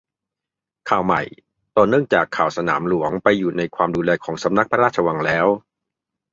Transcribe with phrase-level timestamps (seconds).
[0.89, 1.21] ข่าวใหม่
[1.77, 5.47] ต่อเนื่องจากข่าวสนามหลวงไปอยู่ในความดูแลของสำนักพระราชวังแล้ว